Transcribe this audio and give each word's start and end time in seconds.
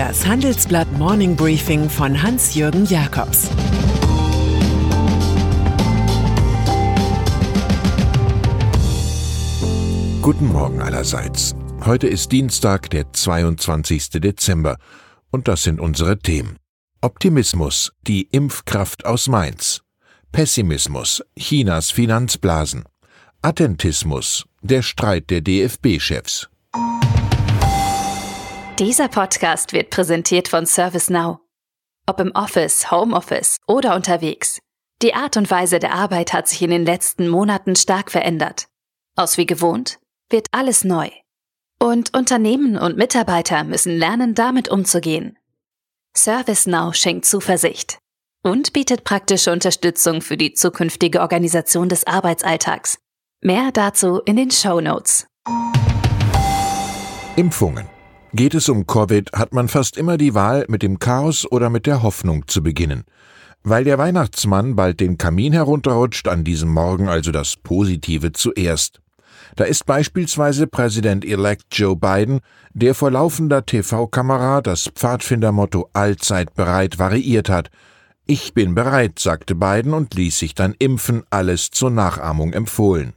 Das 0.00 0.26
Handelsblatt 0.26 0.90
Morning 0.96 1.36
Briefing 1.36 1.90
von 1.90 2.22
Hans-Jürgen 2.22 2.86
Jakobs 2.86 3.50
Guten 10.22 10.48
Morgen 10.48 10.80
allerseits. 10.80 11.54
Heute 11.84 12.06
ist 12.06 12.32
Dienstag, 12.32 12.88
der 12.88 13.12
22. 13.12 14.08
Dezember, 14.12 14.78
und 15.30 15.48
das 15.48 15.64
sind 15.64 15.78
unsere 15.78 16.18
Themen. 16.18 16.56
Optimismus, 17.02 17.92
die 18.06 18.22
Impfkraft 18.22 19.04
aus 19.04 19.28
Mainz. 19.28 19.82
Pessimismus, 20.32 21.22
Chinas 21.38 21.90
Finanzblasen. 21.90 22.84
Attentismus, 23.42 24.46
der 24.62 24.80
Streit 24.80 25.28
der 25.28 25.42
DFB-Chefs. 25.42 26.48
Dieser 28.80 29.08
Podcast 29.08 29.74
wird 29.74 29.90
präsentiert 29.90 30.48
von 30.48 30.64
ServiceNow. 30.64 31.40
Ob 32.06 32.18
im 32.18 32.32
Office, 32.34 32.90
Homeoffice 32.90 33.58
oder 33.68 33.94
unterwegs. 33.94 34.58
Die 35.02 35.12
Art 35.12 35.36
und 35.36 35.50
Weise 35.50 35.78
der 35.80 35.92
Arbeit 35.92 36.32
hat 36.32 36.48
sich 36.48 36.62
in 36.62 36.70
den 36.70 36.86
letzten 36.86 37.28
Monaten 37.28 37.76
stark 37.76 38.10
verändert. 38.10 38.68
Aus 39.16 39.36
wie 39.36 39.44
gewohnt 39.44 39.98
wird 40.30 40.46
alles 40.52 40.82
neu. 40.82 41.10
Und 41.78 42.16
Unternehmen 42.16 42.78
und 42.78 42.96
Mitarbeiter 42.96 43.64
müssen 43.64 43.98
lernen, 43.98 44.34
damit 44.34 44.70
umzugehen. 44.70 45.36
ServiceNow 46.16 46.94
schenkt 46.94 47.26
Zuversicht 47.26 47.98
und 48.42 48.72
bietet 48.72 49.04
praktische 49.04 49.52
Unterstützung 49.52 50.22
für 50.22 50.38
die 50.38 50.54
zukünftige 50.54 51.20
Organisation 51.20 51.90
des 51.90 52.06
Arbeitsalltags. 52.06 52.98
Mehr 53.42 53.72
dazu 53.74 54.22
in 54.24 54.36
den 54.36 54.50
Show 54.50 54.80
Notes. 54.80 55.26
Impfungen. 57.36 57.86
Geht 58.32 58.54
es 58.54 58.68
um 58.68 58.86
Covid, 58.86 59.32
hat 59.32 59.52
man 59.52 59.66
fast 59.66 59.96
immer 59.96 60.16
die 60.16 60.34
Wahl, 60.34 60.64
mit 60.68 60.84
dem 60.84 61.00
Chaos 61.00 61.50
oder 61.50 61.68
mit 61.68 61.86
der 61.86 62.02
Hoffnung 62.04 62.46
zu 62.46 62.62
beginnen. 62.62 63.02
Weil 63.64 63.82
der 63.82 63.98
Weihnachtsmann 63.98 64.76
bald 64.76 65.00
den 65.00 65.18
Kamin 65.18 65.52
herunterrutscht, 65.52 66.28
an 66.28 66.44
diesem 66.44 66.68
Morgen 66.68 67.08
also 67.08 67.32
das 67.32 67.56
Positive 67.56 68.30
zuerst. 68.30 69.00
Da 69.56 69.64
ist 69.64 69.84
beispielsweise 69.84 70.68
Präsident-elect 70.68 71.64
Joe 71.72 71.96
Biden, 71.96 72.38
der 72.72 72.94
vor 72.94 73.10
laufender 73.10 73.66
TV-Kamera 73.66 74.60
das 74.60 74.88
Pfadfindermotto 74.94 75.90
allzeit 75.92 76.54
bereit 76.54 77.00
variiert 77.00 77.48
hat. 77.48 77.68
Ich 78.26 78.54
bin 78.54 78.76
bereit, 78.76 79.18
sagte 79.18 79.56
Biden 79.56 79.92
und 79.92 80.14
ließ 80.14 80.38
sich 80.38 80.54
dann 80.54 80.74
impfen, 80.78 81.24
alles 81.30 81.72
zur 81.72 81.90
Nachahmung 81.90 82.52
empfohlen. 82.52 83.12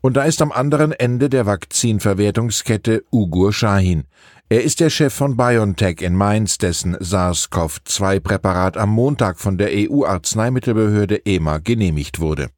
Und 0.00 0.16
da 0.16 0.22
ist 0.22 0.40
am 0.42 0.52
anderen 0.52 0.92
Ende 0.92 1.28
der 1.28 1.46
Vakzinverwertungskette 1.46 3.04
Ugur 3.10 3.52
Shahin. 3.52 4.04
Er 4.48 4.62
ist 4.62 4.80
der 4.80 4.90
Chef 4.90 5.12
von 5.12 5.36
BioNTech 5.36 6.00
in 6.00 6.14
Mainz, 6.14 6.56
dessen 6.56 6.96
SARS-CoV-2-Präparat 6.96 8.76
am 8.76 8.90
Montag 8.90 9.38
von 9.38 9.58
der 9.58 9.70
EU-Arzneimittelbehörde 9.72 11.26
EMA 11.26 11.58
genehmigt 11.58 12.20
wurde. 12.20 12.48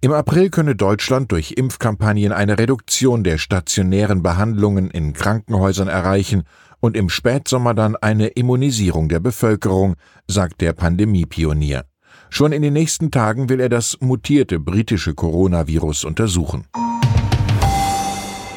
Im 0.00 0.12
April 0.12 0.50
könne 0.50 0.76
Deutschland 0.76 1.32
durch 1.32 1.52
Impfkampagnen 1.52 2.32
eine 2.32 2.58
Reduktion 2.58 3.24
der 3.24 3.38
stationären 3.38 4.22
Behandlungen 4.22 4.90
in 4.90 5.12
Krankenhäusern 5.12 5.88
erreichen 5.88 6.44
und 6.80 6.96
im 6.96 7.08
Spätsommer 7.08 7.74
dann 7.74 7.96
eine 7.96 8.28
Immunisierung 8.28 9.08
der 9.08 9.20
Bevölkerung, 9.20 9.96
sagt 10.28 10.60
der 10.60 10.72
Pandemiepionier. 10.72 11.84
Schon 12.30 12.52
in 12.52 12.62
den 12.62 12.72
nächsten 12.72 13.10
Tagen 13.10 13.48
will 13.48 13.60
er 13.60 13.68
das 13.68 13.98
mutierte 14.00 14.58
britische 14.58 15.14
Coronavirus 15.14 16.04
untersuchen. 16.04 16.66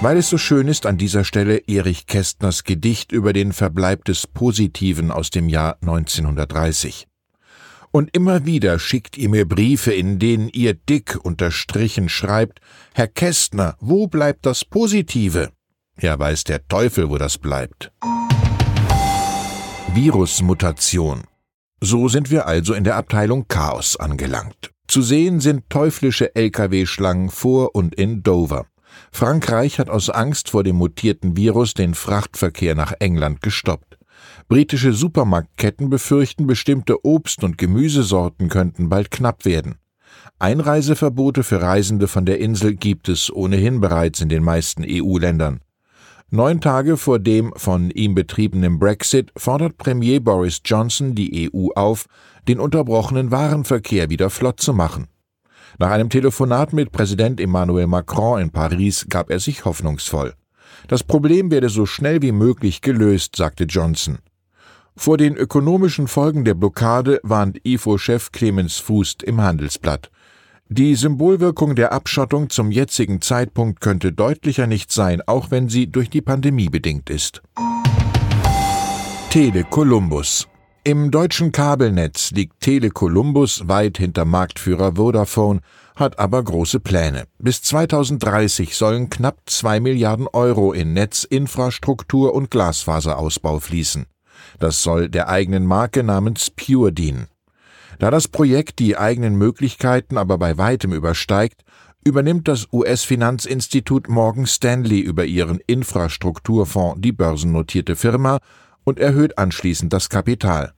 Weil 0.02 0.17
es 0.17 0.30
so 0.30 0.38
schön 0.38 0.70
ist, 0.70 0.86
an 0.86 0.98
dieser 0.98 1.25
Stelle 1.25 1.58
Erich 1.67 2.08
Kästners 2.08 2.64
Gedicht 2.64 3.12
über 3.12 3.34
den 3.34 3.52
Verbleib 3.52 4.06
des 4.06 4.28
Positiven 4.28 5.12
aus 5.12 5.30
dem 5.30 5.50
Jahr 5.50 5.78
1930. 5.81 7.06
Und 7.91 8.16
immer 8.16 8.46
wieder 8.46 8.80
schickt 8.80 9.18
ihr 9.18 9.30
mir 9.30 9.47
Briefe, 9.47 9.91
in 9.91 10.19
denen 10.19 10.47
ihr 10.50 10.74
dick 10.74 11.18
unterstrichen 11.22 12.07
schreibt, 12.07 12.62
Herr 12.94 13.07
Kästner, 13.07 13.75
wo 13.80 14.07
bleibt 14.07 14.46
das 14.46 14.63
Positive? 14.63 15.50
Ja, 16.00 16.18
weiß 16.18 16.46
der 16.46 16.66
Teufel, 16.68 17.09
wo 17.09 17.18
das 17.18 17.38
bleibt. 17.38 17.91
Virusmutation. 19.94 21.24
So 21.81 22.09
sind 22.09 22.29
wir 22.29 22.45
also 22.45 22.73
in 22.73 22.84
der 22.84 22.95
Abteilung 22.97 23.47
Chaos 23.47 23.95
angelangt. 23.95 24.72
Zu 24.88 25.01
sehen 25.01 25.40
sind 25.40 25.69
teuflische 25.69 26.35
Lkw-Schlangen 26.35 27.29
vor 27.29 27.75
und 27.75 27.95
in 27.95 28.22
Dover. 28.23 28.66
Frankreich 29.12 29.79
hat 29.79 29.89
aus 29.89 30.09
Angst 30.09 30.50
vor 30.50 30.63
dem 30.63 30.75
mutierten 30.75 31.38
Virus 31.38 31.73
den 31.73 31.94
Frachtverkehr 31.94 32.75
nach 32.75 32.94
England 33.00 33.41
gestoppt. 33.41 33.97
Britische 34.47 34.94
Supermarktketten 34.94 35.89
befürchten, 35.89 36.47
bestimmte 36.47 37.06
Obst- 37.06 37.44
und 37.44 37.57
Gemüsesorten 37.57 38.50
könnten 38.50 38.89
bald 38.89 39.12
knapp 39.12 39.45
werden. 39.45 39.75
Einreiseverbote 40.39 41.44
für 41.44 41.62
Reisende 41.62 42.07
von 42.07 42.25
der 42.25 42.39
Insel 42.39 42.75
gibt 42.75 43.09
es 43.09 43.31
ohnehin 43.31 43.79
bereits 43.79 44.22
in 44.22 44.29
den 44.29 44.44
meisten 44.44 44.84
EU-Ländern. 44.85 45.62
Neun 46.31 46.62
Tage 46.62 46.95
vor 46.97 47.17
dem 47.17 47.51
von 47.56 47.90
ihm 47.90 48.13
betriebenen 48.13 48.78
Brexit 48.78 49.31
fordert 49.35 49.79
Premier 49.79 50.19
Boris 50.19 50.62
Johnson 50.63 51.16
die 51.16 51.50
EU 51.51 51.69
auf, 51.75 52.06
den 52.47 52.59
unterbrochenen 52.59 53.31
Warenverkehr 53.31 54.12
wieder 54.12 54.29
flott 54.29 54.59
zu 54.59 54.72
machen. 54.72 55.07
Nach 55.79 55.89
einem 55.89 56.12
Telefonat 56.12 56.72
mit 56.72 56.91
Präsident 56.91 57.41
Emmanuel 57.41 57.88
Macron 57.88 58.41
in 58.41 58.51
Paris 58.51 59.07
gab 59.09 59.31
er 59.31 59.39
sich 59.39 59.66
hoffnungsvoll. 59.66 60.35
Das 60.88 61.03
Problem 61.03 61.50
werde 61.50 61.69
so 61.69 61.88
schnell 61.88 62.22
wie 62.22 62.31
möglich 62.31 62.81
gelöst, 62.81 63.35
sagte 63.35 63.63
Johnson. 63.63 64.19
Vor 64.95 65.18
den 65.18 65.35
ökonomischen 65.35 66.07
Folgen 66.07 66.45
der 66.45 66.53
Blockade 66.53 67.19
warnt 67.23 67.59
IFO-Chef 67.66 68.31
Clemens 68.31 68.78
Fußt 68.78 69.23
im 69.23 69.41
Handelsblatt. 69.41 70.12
Die 70.72 70.94
Symbolwirkung 70.94 71.74
der 71.74 71.91
Abschottung 71.91 72.52
zum 72.52 72.69
jetzigen 72.69 73.22
Zeitpunkt 73.22 73.81
könnte 73.81 74.13
deutlicher 74.13 74.68
nicht 74.68 74.91
sein, 74.91 75.19
auch 75.25 75.50
wenn 75.50 75.68
sie 75.68 75.88
durch 75.88 76.12
die 76.12 76.22
Pandemie 76.22 76.69
bedingt 76.69 77.09
ist. 77.09 77.41
Tele 79.31 79.63
Columbus 79.63 80.47
im 80.84 81.09
deutschen 81.12 81.52
Kabelnetz 81.52 82.31
liegt 82.31 82.62
Tele 82.62 82.91
Columbus 82.91 83.68
weit 83.68 83.97
hinter 83.97 84.25
Marktführer 84.25 84.96
Vodafone, 84.96 85.62
hat 85.96 86.18
aber 86.19 86.44
große 86.44 86.80
Pläne. 86.80 87.25
Bis 87.40 87.62
2030 87.63 88.75
sollen 88.75 89.09
knapp 89.09 89.38
zwei 89.47 89.80
Milliarden 89.80 90.28
Euro 90.28 90.72
in 90.72 90.94
Netzinfrastruktur 90.94 92.34
und 92.34 92.50
Glasfaserausbau 92.50 93.59
fließen. 93.59 94.06
Das 94.59 94.81
soll 94.84 95.09
der 95.09 95.30
eigenen 95.30 95.66
Marke 95.66 96.03
namens 96.03 96.50
Pure 96.50 96.94
dienen. 96.94 97.28
Da 98.00 98.10
das 98.10 98.30
Projekt 98.30 98.80
die 98.80 98.98
eigenen 98.98 99.36
Möglichkeiten 99.36 100.18
aber 100.18 100.38
bei 100.38 100.58
weitem 100.58 100.94
übersteigt, 100.94 101.64
übernimmt 102.06 102.48
das 102.48 102.68
US-Finanzinstitut 102.72 104.08
Morgan 104.08 104.48
Stanley 104.48 105.02
über 105.02 105.26
ihren 105.26 105.60
Infrastrukturfonds 105.68 107.02
die 107.02 107.12
börsennotierte 107.12 107.98
Firma 107.98 108.40
und 108.86 109.00
erhöht 109.00 109.38
anschließend 109.38 109.92
das 109.92 110.08
Kapital. 110.08 110.72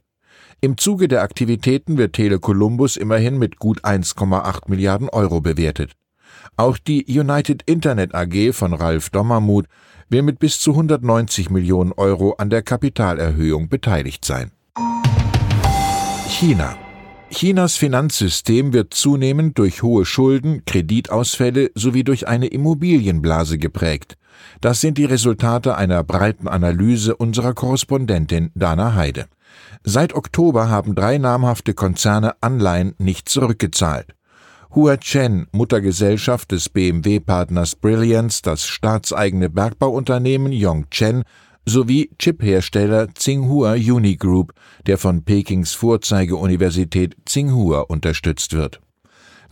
Im 0.62 0.78
Zuge 0.78 1.08
der 1.08 1.22
Aktivitäten 1.22 1.98
wird 1.98 2.14
Tele 2.14 2.40
Columbus 2.40 2.98
immerhin 2.98 3.38
mit 3.38 3.58
gut 3.58 3.86
1,8 3.86 4.64
Milliarden 4.68 5.08
Euro 5.10 5.42
bewertet. 5.42 5.92
Auch 6.58 6.80
die 6.80 7.06
United 7.06 7.62
Internet 7.68 8.16
AG 8.16 8.54
von 8.54 8.74
Ralf 8.74 9.12
Dommermuth 9.12 9.68
will 10.10 10.24
mit 10.24 10.40
bis 10.40 10.60
zu 10.60 10.72
190 10.72 11.52
Millionen 11.52 11.92
Euro 11.94 12.34
an 12.34 12.50
der 12.50 12.64
Kapitalerhöhung 12.64 13.70
beteiligt 13.70 14.26
sein. 14.26 14.52
China 16.28 16.78
Chinas 17.34 17.78
Finanzsystem 17.78 18.74
wird 18.74 18.94
zunehmend 18.94 19.58
durch 19.58 19.84
hohe 19.84 20.06
Schulden, 20.06 20.64
Kreditausfälle 20.66 21.72
sowie 21.76 22.04
durch 22.04 22.28
eine 22.28 22.48
Immobilienblase 22.48 23.58
geprägt. 23.58 24.18
Das 24.60 24.82
sind 24.82 24.98
die 24.98 25.06
Resultate 25.06 25.76
einer 25.78 26.04
breiten 26.04 26.50
Analyse 26.50 27.16
unserer 27.16 27.54
Korrespondentin 27.54 28.52
Dana 28.54 28.96
Heide. 28.96 29.28
Seit 29.84 30.14
Oktober 30.14 30.70
haben 30.70 30.94
drei 30.94 31.18
namhafte 31.18 31.74
Konzerne 31.74 32.36
Anleihen 32.42 32.96
nicht 32.98 33.30
zurückgezahlt. 33.30 34.14
Hua 34.76 34.98
Chen, 34.98 35.48
Muttergesellschaft 35.54 36.52
des 36.52 36.68
BMW-Partners 36.68 37.78
Brilliance, 37.78 38.42
das 38.42 38.66
staatseigene 38.66 39.50
Bergbauunternehmen 39.50 40.52
Yongchen 40.52 41.24
sowie 41.66 42.10
Chiphersteller 42.18 43.14
Tsinghua 43.14 43.74
Unigroup, 43.74 44.54
der 44.88 44.98
von 44.98 45.24
Pekings 45.24 45.74
Vorzeigeuniversität 45.74 47.16
Tsinghua 47.26 47.82
unterstützt 47.82 48.54
wird. 48.54 48.82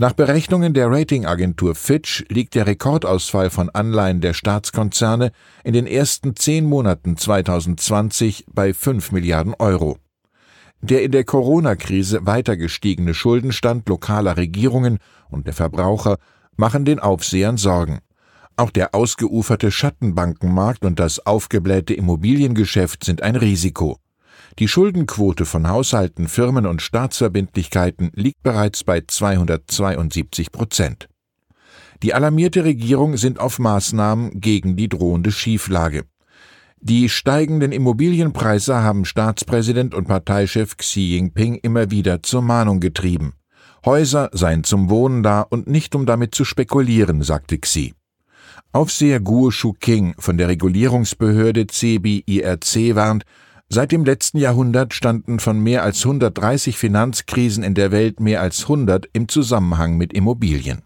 Nach 0.01 0.13
Berechnungen 0.13 0.73
der 0.73 0.89
Ratingagentur 0.89 1.75
Fitch 1.75 2.23
liegt 2.29 2.55
der 2.55 2.65
Rekordausfall 2.65 3.49
von 3.49 3.69
Anleihen 3.69 4.21
der 4.21 4.33
Staatskonzerne 4.33 5.31
in 5.65 5.73
den 5.73 5.87
ersten 5.87 6.37
zehn 6.37 6.65
Monaten 6.65 7.17
2020 7.17 8.45
bei 8.49 8.73
5 8.73 9.11
Milliarden 9.11 9.55
Euro. 9.59 9.97
Der 10.79 11.03
in 11.03 11.11
der 11.11 11.25
Corona-Krise 11.25 12.25
weiter 12.25 12.55
gestiegene 12.55 13.13
Schuldenstand 13.13 13.89
lokaler 13.89 14.37
Regierungen 14.37 14.99
und 15.29 15.47
der 15.47 15.53
Verbraucher 15.53 16.17
machen 16.55 16.85
den 16.85 16.99
Aufsehern 16.99 17.57
Sorgen. 17.57 17.99
Auch 18.55 18.71
der 18.71 18.93
ausgeuferte 18.93 19.71
Schattenbankenmarkt 19.71 20.83
und 20.83 20.99
das 20.99 21.25
aufgeblähte 21.25 21.93
Immobiliengeschäft 21.93 23.03
sind 23.03 23.21
ein 23.21 23.35
Risiko. 23.35 23.97
Die 24.57 24.67
Schuldenquote 24.67 25.45
von 25.45 25.69
Haushalten, 25.69 26.27
Firmen 26.27 26.65
und 26.65 26.81
Staatsverbindlichkeiten 26.81 28.11
liegt 28.13 28.43
bereits 28.43 28.83
bei 28.83 29.01
272 29.01 30.51
Prozent. 30.51 31.07
Die 32.03 32.13
alarmierte 32.13 32.63
Regierung 32.63 33.17
sind 33.17 33.39
auf 33.39 33.59
Maßnahmen 33.59 34.39
gegen 34.39 34.75
die 34.75 34.89
drohende 34.89 35.31
Schieflage. 35.31 36.05
Die 36.81 37.09
steigenden 37.09 37.73
Immobilienpreise 37.73 38.83
haben 38.83 39.03
Staatspräsident 39.03 39.93
und 39.93 40.07
Parteichef 40.07 40.77
Xi 40.77 41.15
Jinping 41.15 41.55
immer 41.55 41.91
wieder 41.91 42.23
zur 42.23 42.41
Mahnung 42.41 42.79
getrieben. 42.79 43.33
Häuser 43.85 44.29
seien 44.31 44.63
zum 44.63 44.89
Wohnen 44.89 45.21
da 45.21 45.41
und 45.41 45.67
nicht 45.67 45.93
um 45.93 46.05
damit 46.05 46.33
zu 46.33 46.45
spekulieren, 46.45 47.21
sagte 47.21 47.57
Xi. 47.57 47.93
Aufseher 48.71 49.19
Guo 49.19 49.49
Shu-king 49.49 50.13
von 50.19 50.37
der 50.37 50.47
Regulierungsbehörde 50.47 51.65
CBIRC 51.65 52.93
warnt, 52.93 53.23
seit 53.67 53.91
dem 53.91 54.05
letzten 54.05 54.37
Jahrhundert 54.37 54.93
standen 54.93 55.39
von 55.39 55.59
mehr 55.59 55.81
als 55.81 56.05
130 56.05 56.77
Finanzkrisen 56.77 57.63
in 57.63 57.73
der 57.73 57.91
Welt 57.91 58.19
mehr 58.19 58.41
als 58.41 58.63
100 58.63 59.07
im 59.11 59.27
Zusammenhang 59.27 59.97
mit 59.97 60.13
Immobilien. 60.13 60.83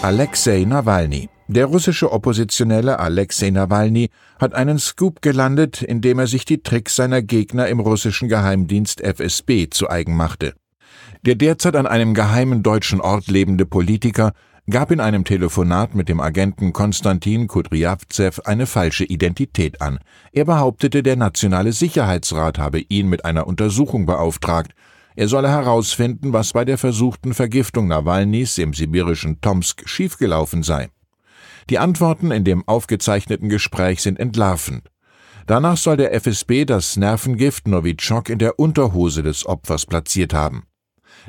Alexei 0.00 0.64
Nawalny 0.64 1.28
der 1.50 1.64
russische 1.64 2.12
Oppositionelle 2.12 2.98
Alexei 2.98 3.48
Nawalny 3.48 4.10
hat 4.38 4.54
einen 4.54 4.78
Scoop 4.78 5.22
gelandet, 5.22 5.80
indem 5.80 6.18
er 6.18 6.26
sich 6.26 6.44
die 6.44 6.62
Tricks 6.62 6.94
seiner 6.94 7.22
Gegner 7.22 7.68
im 7.68 7.80
russischen 7.80 8.28
Geheimdienst 8.28 9.00
FSB 9.00 9.68
zu 9.70 9.88
eigen 9.88 10.14
machte. 10.14 10.52
Der 11.24 11.36
derzeit 11.36 11.74
an 11.74 11.86
einem 11.86 12.12
geheimen 12.12 12.62
deutschen 12.62 13.00
Ort 13.00 13.28
lebende 13.28 13.64
Politiker 13.64 14.32
gab 14.70 14.90
in 14.90 15.00
einem 15.00 15.24
Telefonat 15.24 15.94
mit 15.94 16.08
dem 16.08 16.20
Agenten 16.20 16.72
Konstantin 16.72 17.48
Kudryavtsev 17.48 18.40
eine 18.44 18.66
falsche 18.66 19.04
Identität 19.04 19.80
an. 19.80 19.98
Er 20.32 20.44
behauptete, 20.44 21.02
der 21.02 21.16
Nationale 21.16 21.72
Sicherheitsrat 21.72 22.58
habe 22.58 22.80
ihn 22.80 23.08
mit 23.08 23.24
einer 23.24 23.46
Untersuchung 23.46 24.04
beauftragt. 24.04 24.72
Er 25.16 25.26
solle 25.26 25.48
herausfinden, 25.48 26.32
was 26.32 26.52
bei 26.52 26.64
der 26.64 26.76
versuchten 26.76 27.32
Vergiftung 27.32 27.88
Nawalnys 27.88 28.58
im 28.58 28.74
sibirischen 28.74 29.40
Tomsk 29.40 29.88
schiefgelaufen 29.88 30.62
sei. 30.62 30.90
Die 31.70 31.78
Antworten 31.78 32.30
in 32.30 32.44
dem 32.44 32.66
aufgezeichneten 32.68 33.48
Gespräch 33.48 34.02
sind 34.02 34.20
entlarvend. 34.20 34.90
Danach 35.46 35.78
soll 35.78 35.96
der 35.96 36.12
FSB 36.12 36.66
das 36.66 36.98
Nervengift 36.98 37.66
Novichok 37.66 38.28
in 38.28 38.38
der 38.38 38.58
Unterhose 38.58 39.22
des 39.22 39.46
Opfers 39.46 39.86
platziert 39.86 40.34
haben. 40.34 40.67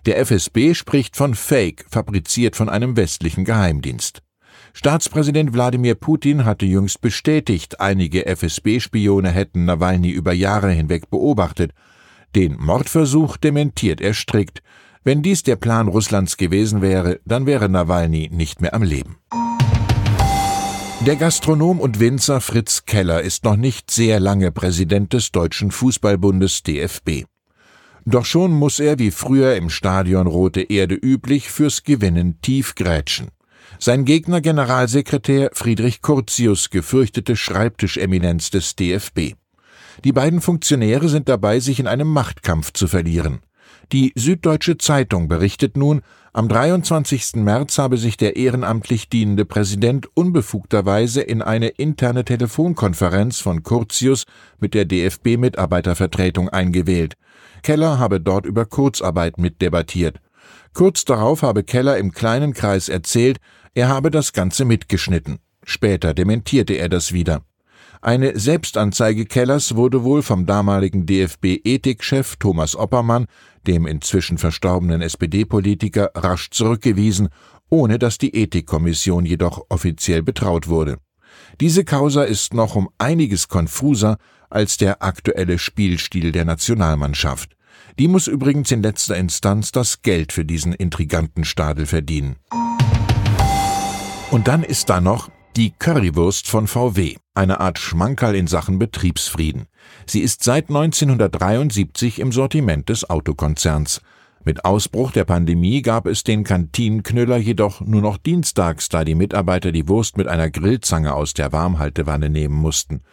Der 0.05 0.17
FSB 0.25 0.73
spricht 0.73 1.15
von 1.15 1.35
Fake, 1.35 1.85
fabriziert 1.89 2.55
von 2.55 2.69
einem 2.69 2.95
westlichen 2.95 3.45
Geheimdienst. 3.45 4.21
Staatspräsident 4.73 5.53
Wladimir 5.53 5.95
Putin 5.95 6.45
hatte 6.45 6.65
jüngst 6.65 7.01
bestätigt, 7.01 7.79
einige 7.79 8.25
FSB-Spione 8.25 9.29
hätten 9.29 9.65
Nawalny 9.65 10.09
über 10.09 10.33
Jahre 10.33 10.71
hinweg 10.71 11.09
beobachtet. 11.09 11.71
Den 12.35 12.57
Mordversuch 12.57 13.37
dementiert 13.37 14.01
er 14.01 14.13
strikt. 14.13 14.61
Wenn 15.03 15.21
dies 15.23 15.43
der 15.43 15.55
Plan 15.55 15.87
Russlands 15.87 16.37
gewesen 16.37 16.81
wäre, 16.81 17.19
dann 17.25 17.45
wäre 17.45 17.67
Nawalny 17.69 18.29
nicht 18.31 18.61
mehr 18.61 18.73
am 18.73 18.83
Leben. 18.83 19.17
Der 21.05 21.15
Gastronom 21.15 21.79
und 21.79 21.99
Winzer 21.99 22.41
Fritz 22.41 22.83
Keller 22.85 23.21
ist 23.21 23.45
noch 23.45 23.55
nicht 23.55 23.89
sehr 23.89 24.19
lange 24.19 24.51
Präsident 24.51 25.13
des 25.13 25.31
Deutschen 25.31 25.71
Fußballbundes 25.71 26.63
DFB. 26.63 27.23
Doch 28.09 28.25
schon 28.25 28.51
muss 28.53 28.79
er, 28.79 28.97
wie 28.97 29.11
früher 29.11 29.55
im 29.55 29.69
Stadion 29.69 30.25
Rote 30.25 30.61
Erde 30.61 30.95
üblich, 30.95 31.51
fürs 31.51 31.83
Gewinnen 31.83 32.41
tief 32.41 32.73
grätschen. 32.73 33.27
Sein 33.77 34.03
Gegner 34.03 34.41
Generalsekretär 34.41 35.51
Friedrich 35.53 36.01
Curtius, 36.01 36.71
gefürchtete 36.71 37.35
Schreibtischeminenz 37.35 38.49
des 38.49 38.75
DFB. 38.75 39.35
Die 40.03 40.11
beiden 40.11 40.41
Funktionäre 40.41 41.07
sind 41.07 41.29
dabei, 41.29 41.59
sich 41.59 41.79
in 41.79 41.85
einem 41.85 42.07
Machtkampf 42.07 42.73
zu 42.73 42.87
verlieren. 42.87 43.41
Die 43.91 44.13
Süddeutsche 44.15 44.77
Zeitung 44.77 45.27
berichtet 45.27 45.77
nun, 45.77 46.01
am 46.31 46.47
23. 46.47 47.37
März 47.37 47.79
habe 47.79 47.97
sich 47.97 48.15
der 48.15 48.35
ehrenamtlich 48.35 49.09
dienende 49.09 49.45
Präsident 49.45 50.07
unbefugterweise 50.15 51.21
in 51.21 51.41
eine 51.41 51.69
interne 51.69 52.23
Telefonkonferenz 52.23 53.39
von 53.39 53.63
Curtius 53.63 54.25
mit 54.59 54.75
der 54.75 54.85
DFB-Mitarbeitervertretung 54.85 56.49
eingewählt. 56.49 57.15
Keller 57.63 57.97
habe 57.97 58.21
dort 58.21 58.45
über 58.45 58.65
Kurzarbeit 58.65 59.39
mitdebattiert. 59.39 60.19
Kurz 60.73 61.03
darauf 61.03 61.41
habe 61.41 61.63
Keller 61.63 61.97
im 61.97 62.11
kleinen 62.11 62.53
Kreis 62.53 62.89
erzählt, 62.89 63.39
er 63.73 63.87
habe 63.87 64.11
das 64.11 64.33
Ganze 64.33 64.65
mitgeschnitten. 64.65 65.39
Später 65.63 66.13
dementierte 66.13 66.75
er 66.75 66.89
das 66.89 67.11
wieder. 67.11 67.43
Eine 68.01 68.39
Selbstanzeige 68.39 69.25
Kellers 69.25 69.75
wurde 69.75 70.03
wohl 70.05 70.21
vom 70.21 70.45
damaligen 70.45 71.05
DFB-Ethikchef 71.05 72.37
Thomas 72.37 72.77
Oppermann, 72.77 73.25
dem 73.67 73.85
inzwischen 73.85 74.37
verstorbenen 74.37 75.01
SPD-Politiker, 75.01 76.11
rasch 76.15 76.49
zurückgewiesen, 76.49 77.27
ohne 77.69 77.99
dass 77.99 78.17
die 78.17 78.33
Ethikkommission 78.33 79.25
jedoch 79.25 79.65
offiziell 79.67 80.23
betraut 80.23 80.69
wurde. 80.69 80.99
Diese 81.59 81.83
Causa 81.83 82.23
ist 82.23 82.53
noch 82.53 82.75
um 82.75 82.89
einiges 82.97 83.49
konfuser 83.49 84.17
als 84.49 84.77
der 84.77 85.03
aktuelle 85.03 85.59
Spielstil 85.59 86.31
der 86.31 86.45
Nationalmannschaft. 86.45 87.57
Die 87.99 88.07
muss 88.07 88.27
übrigens 88.27 88.71
in 88.71 88.81
letzter 88.81 89.17
Instanz 89.17 89.73
das 89.73 90.01
Geld 90.03 90.31
für 90.31 90.45
diesen 90.45 90.71
intriganten 90.71 91.43
Stadel 91.43 91.85
verdienen. 91.85 92.37
Und 94.31 94.47
dann 94.47 94.63
ist 94.63 94.89
da 94.89 95.01
noch 95.01 95.29
die 95.57 95.71
Currywurst 95.71 96.47
von 96.47 96.67
VW, 96.67 97.17
eine 97.39 97.61
Art 97.61 97.79
Schmankerl 97.79 98.35
in 98.35 98.47
Sachen 98.47 98.79
Betriebsfrieden. 98.79 99.67
Sie 100.05 100.19
ist 100.19 100.43
seit 100.43 100.67
1973 100.67 102.19
im 102.19 102.33
Sortiment 102.33 102.89
des 102.89 103.09
Autokonzerns. 103.09 104.01
Mit 104.43 104.65
Ausbruch 104.65 105.11
der 105.11 105.23
Pandemie 105.23 105.81
gab 105.81 106.05
es 106.05 106.25
den 106.25 106.43
Kantinenknüller 106.43 107.37
jedoch 107.37 107.79
nur 107.79 108.01
noch 108.01 108.17
dienstags, 108.17 108.89
da 108.89 109.05
die 109.05 109.15
Mitarbeiter 109.15 109.71
die 109.71 109.87
Wurst 109.87 110.17
mit 110.17 110.27
einer 110.27 110.49
Grillzange 110.49 111.13
aus 111.13 111.33
der 111.33 111.53
Warmhaltewanne 111.53 112.29
nehmen 112.29 112.55
mussten. 112.55 113.03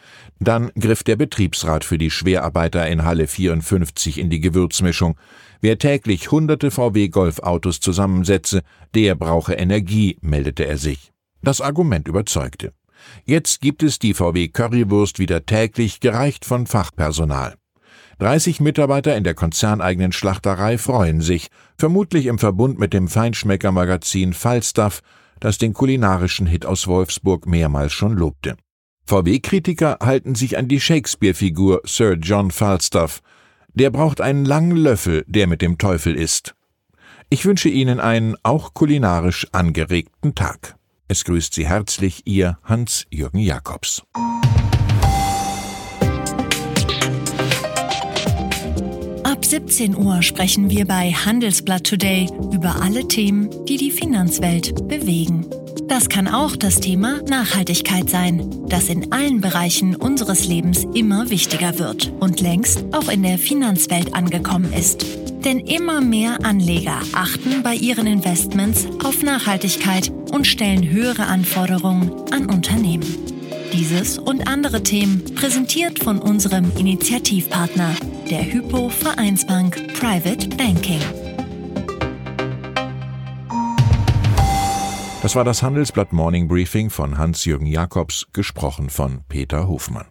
Dann 0.41 0.73
griff 0.77 1.05
der 1.05 1.17
Betriebsrat 1.17 1.85
für 1.85 1.99
die 1.99 2.11
Schwerarbeiter 2.11 2.89
in 2.89 3.05
Halle 3.05 3.29
54 3.29 4.19
in 4.19 4.29
die 4.29 4.41
Gewürzmischung. 4.41 5.17
Wer 5.61 5.79
täglich 5.79 6.33
hunderte 6.33 6.73
VW 6.73 7.09
Golfautos 7.09 7.79
zusammensetze, 7.79 8.63
der 8.95 9.15
brauche 9.15 9.55
Energie, 9.55 10.19
meldete 10.21 10.67
er 10.67 10.79
sich. 10.79 11.13
Das 11.43 11.61
Argument 11.61 12.09
überzeugte. 12.09 12.73
Jetzt 13.25 13.61
gibt 13.61 13.83
es 13.83 13.99
die 13.99 14.15
VW 14.15 14.49
Currywurst 14.49 15.19
wieder 15.19 15.45
täglich, 15.47 16.01
gereicht 16.01 16.45
von 16.45 16.67
Fachpersonal. 16.67 17.55
30 18.19 18.61
Mitarbeiter 18.61 19.17
in 19.17 19.25
der 19.25 19.35
konzerneigenen 19.35 20.13
Schlachterei 20.13 20.79
freuen 20.79 21.21
sich, 21.21 21.49
vermutlich 21.77 22.27
im 22.27 22.39
Verbund 22.39 22.79
mit 22.79 22.95
dem 22.95 23.09
Feinschmeckermagazin 23.09 24.33
Falstaff, 24.33 25.03
das 25.39 25.59
den 25.59 25.75
kulinarischen 25.75 26.47
Hit 26.47 26.65
aus 26.65 26.87
Wolfsburg 26.87 27.47
mehrmals 27.47 27.93
schon 27.93 28.17
lobte. 28.17 28.57
VW-Kritiker 29.07 29.99
halten 30.03 30.35
sich 30.35 30.57
an 30.57 30.67
die 30.67 30.81
Shakespeare-Figur 30.81 31.83
Sir 31.85 32.15
John 32.15 32.51
Falstaff. 32.51 33.21
Der 33.75 33.91
braucht 33.91 34.21
einen 34.21 34.45
langen 34.45 34.77
Löffel, 34.77 35.25
der 35.29 35.47
mit 35.47 35.61
dem 35.61 35.79
Teufel 35.79 36.17
ist. 36.17 36.55
Ich 37.29 37.45
wünsche 37.45 37.69
Ihnen 37.69 38.01
einen 38.01 38.37
auch 38.43 38.73
kulinarisch 38.73 39.47
angeregten 39.53 40.35
Tag. 40.35 40.76
Es 41.09 41.23
grüßt 41.23 41.55
Sie 41.55 41.69
herzlich 41.69 42.23
Ihr 42.25 42.59
Hans-Jürgen 42.65 43.39
Jakobs. 43.39 44.03
Ab 49.23 49.45
17 49.45 49.97
Uhr 49.97 50.23
sprechen 50.23 50.69
wir 50.69 50.85
bei 50.85 51.13
Handelsblatt 51.13 51.85
Today 51.85 52.29
über 52.53 52.83
alle 52.83 53.07
Themen, 53.07 53.51
die 53.67 53.77
die 53.77 53.93
Finanzwelt 53.93 54.75
bewegen. 54.89 55.47
Das 55.87 56.09
kann 56.09 56.27
auch 56.27 56.57
das 56.57 56.81
Thema 56.81 57.23
Nachhaltigkeit 57.23 58.11
sein, 58.11 58.67
das 58.69 58.89
in 58.89 59.13
allen 59.13 59.41
Bereichen 59.41 59.95
unseres 59.95 60.49
Lebens 60.49 60.85
immer 60.95 61.31
wichtiger 61.31 61.79
wird 61.79 62.13
und 62.19 62.41
längst 62.41 62.85
auch 62.93 63.09
in 63.09 63.23
der 63.23 63.39
Finanzwelt 63.39 64.13
angekommen 64.13 64.73
ist. 64.73 65.07
Denn 65.47 65.61
immer 65.61 66.01
mehr 66.01 66.45
Anleger 66.45 67.01
achten 67.13 67.63
bei 67.63 67.77
ihren 67.77 68.09
Investments 68.09 68.89
auf 69.05 69.23
Nachhaltigkeit 69.23 70.11
und 70.33 70.45
stellen 70.45 70.91
höhere 70.91 71.27
Anforderungen 71.27 72.11
an 72.33 72.47
Unternehmen. 72.47 73.07
Dieses 73.73 74.19
und 74.19 74.49
andere 74.49 74.83
Themen 74.83 75.25
präsentiert 75.37 76.03
von 76.03 76.19
unserem 76.19 76.73
Initiativpartner, 76.77 77.95
der 78.29 78.45
Hypo 78.53 78.89
Vereinsbank 78.89 79.77
Private 79.95 80.49
Banking. 80.49 81.01
Das 85.23 85.37
war 85.37 85.45
das 85.45 85.63
Handelsblatt 85.63 86.13
Morning 86.13 86.49
Briefing 86.49 86.91
von 86.91 87.19
Hans-Jürgen 87.19 87.67
Jakobs, 87.67 88.27
gesprochen 88.33 88.91
von 88.91 89.23
Peter 89.29 89.69
Hofmann. 89.69 90.07